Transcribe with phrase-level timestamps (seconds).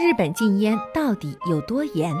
[0.00, 2.14] 日本禁烟到底有多严？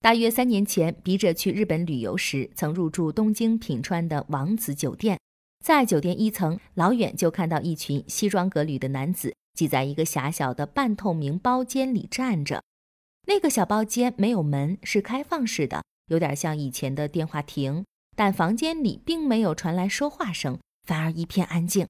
[0.00, 5.20] 大约三年前，笔者去日本旅游时，曾入住东京品川的王子酒店。
[5.62, 12.62] 在酒店一层，老远就看到一群西装革履的男子挤在一个狭小的半透明包间里站着。
[13.26, 17.84] 那个小包间没有门，是开放式的，有点像以前的电话亭。
[18.16, 21.86] 但房间里并没有传来说话声，反而一片安静。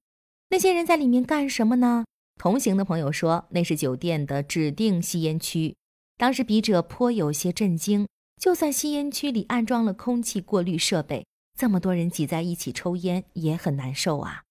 [0.50, 2.04] 那些人在里面干什么呢？
[2.36, 5.76] 同行的朋友说，那是酒店的指定吸烟区。
[6.16, 8.06] 当时笔者颇有些震惊，
[8.40, 11.26] 就算吸烟区里安装了空气过滤设备，
[11.58, 14.42] 这么多人挤在一起抽烟也很难受啊。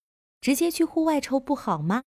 [0.41, 2.01] 直接去户外抽不好吗？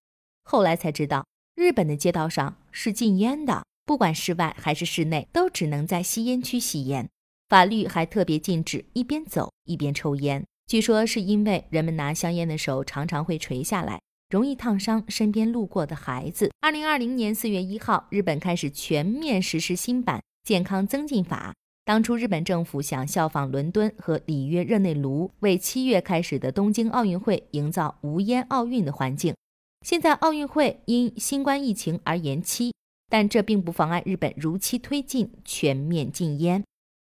[0.45, 7.09] 后来才知道，日本的街道上是禁烟的，不管室外还是室内，都只能在吸烟区吸烟。
[7.49, 16.51] 法律还特别禁止一边走一边抽烟，据说是因为人们拿香烟的手常常会垂下来，容易烫伤身边路过的孩子。
[16.61, 21.55] 二零二零年四月一号，日本开始全面实施新版健康增进法。
[21.85, 29.33] 当初日本政府想效仿伦敦和里约热内卢，为七月开始的东京奥运会营造无烟奥运的环境。
[29.87, 32.73] 现在奥运会因新冠疫情而延期，
[33.09, 36.65] 但这并不妨碍日本如期推进全面禁烟。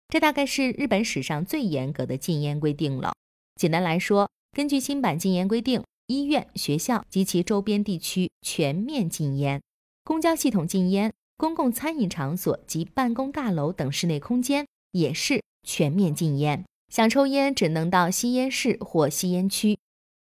[0.08, 3.12] 这大概是日本史上最严格的禁烟规定了。
[3.54, 9.62] 简单来说，根据新版禁烟规定，医院、学校及其周边地区全面禁烟，
[10.04, 16.62] 公交系统禁烟，公共餐饮场所及办公大楼等室内空间也是全面禁烟。
[16.92, 19.78] 想抽烟只能到吸烟室或吸烟区。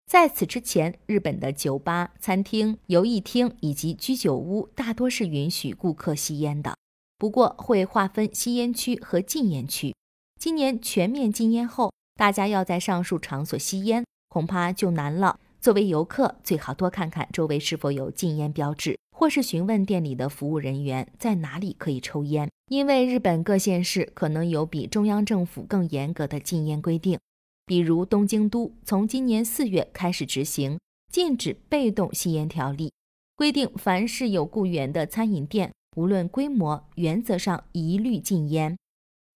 [0.09, 6.75] 在此之前，日本的酒吧、餐厅、游艺厅以及居酒屋大多是允许顾客吸烟的。
[7.17, 9.93] 不过会划分吸烟区和禁烟区。
[10.39, 15.39] 今年全面禁烟后，大家要在上述场所吸烟，恐怕就难了。
[15.63, 22.49] 作为游客，最好多看看周围是否有禁烟标志，或是询问店里的服务人员在哪里可以抽烟。
[22.67, 27.17] 因为日本各县市可能有比中央政府更严格的禁烟规定，
[27.65, 30.77] 比如东京都从今年四月开始执行
[31.09, 32.91] 禁止被动吸烟条例，
[33.37, 35.71] 规定凡是有雇员的餐饮店。
[35.95, 38.75] 无论规模，原则上一律禁烟。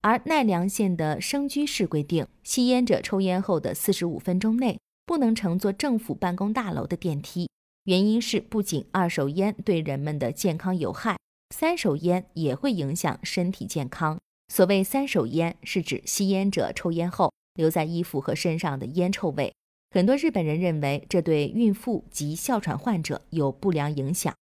[0.01, 4.77] 而奈良县的生居市规定，吸烟者抽烟后的四十五分钟内
[5.07, 7.49] 不能乘坐政府办公大楼的电梯。
[7.85, 11.17] 原因是不仅二手烟对人们的健康有害，
[11.55, 14.19] 三手烟也会影响身体健康。
[14.49, 19.53] 所谓三手烟，是指吸烟者抽烟后留在衣服和身上的烟臭味。
[19.91, 24.35] 很多日本人认为这对孕妇及哮喘患者有不良影响。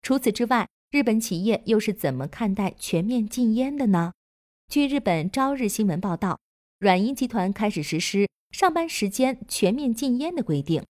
[0.00, 4.12] 除此之外，日本企业又是怎么看待全面禁烟的呢？
[4.70, 6.38] 据日本朝日新闻报道，
[6.78, 10.82] 软银集团开始实施上班时间全面禁烟的规定，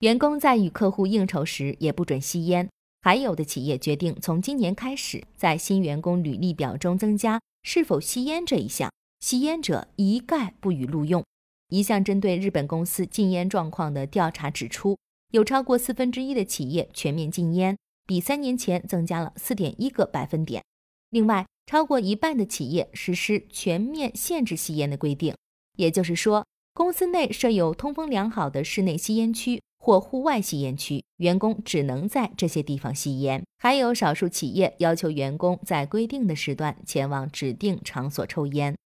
[0.00, 2.68] 员工在与客户应酬时也不准吸烟。
[3.00, 11.24] 还有的企业决定从今年开始，在新员工履历表中增加是否吸烟这一项，吸烟者一概不予录用。
[11.68, 14.96] 一项针对日本公司禁烟状况的调查指出，
[15.32, 17.76] 有超过四分之一的企业全面禁烟。
[18.08, 20.62] 比三年前增加了四点一个百分点。
[21.10, 25.34] 另外，超过一半的企业实施全面限制吸烟的规定，
[25.76, 33.42] 也就是说，公司内设有通风良好的室内吸烟区或户外吸烟区，员工只能在这些地方吸烟。
[33.56, 38.76] 还有少数企业要求员工在规定的时段前往指定场所抽烟。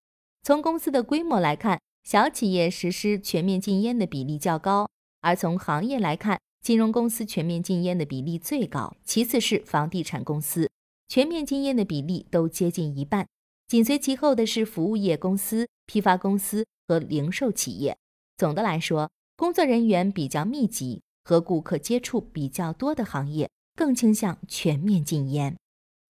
[0.44, 4.88] 从公司的规模来看，小企业实施全面禁烟的比例较高，
[5.20, 10.70] 而从行业来看，金融公司全面禁烟的比例最高，其次是房地产公司，
[11.08, 13.26] 全面禁烟的比例都接近一半，
[13.70, 17.96] 紧随其后的是服务业公司、批发公司和零售企业。
[18.36, 25.56] 总的来说，工作人员比较密集、和顾客接触比较多的行业更倾向全面禁烟。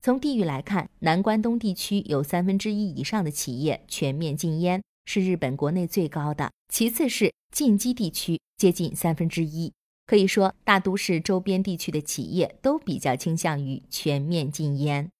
[0.00, 9.70] 从地域来看，南关东地区有三分之一以上的企业全面禁烟，是日本国内最高的，其次是近畿地区，接近三分之一。
[10.06, 15.10] 可以说，大都市周边地区的企业都比较倾向于全面禁烟。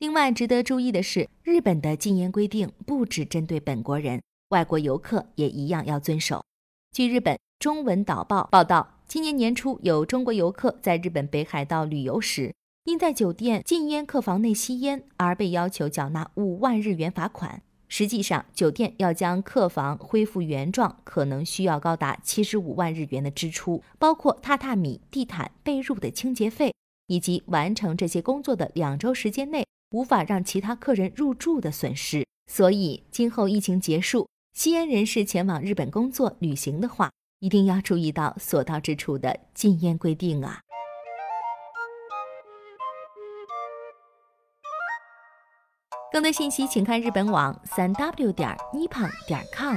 [0.00, 6.44] 另外，值得注意的是，日本的禁烟规定不只针对本国人，外国游客也一样要遵守。
[6.92, 12.54] 据日本中文导报报道，今年年初有中国游客在日本北海道旅游时，
[12.84, 17.60] 因在酒店禁烟客房内吸烟而被要求缴纳五万日元罚款。
[17.88, 26.72] 实际上，酒店要将客房恢复原状，可能需要高达七十五万日元的支出，包括榻榻米、地毯、被褥的清洁费，
[27.08, 32.26] 以及完成这些工作的两周时间内无法让其他客人入住的损失。
[32.48, 40.60] 所以今后疫情结束吸烟人士前往日本工作旅行的话一定要注意到所到之处的禁烟规定啊。
[46.10, 49.76] 更多信息请看日本网三 w 点 nippon 点 com